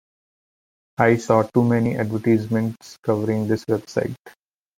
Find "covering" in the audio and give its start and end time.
3.05-3.47